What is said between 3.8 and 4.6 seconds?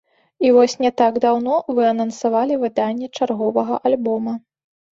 альбома.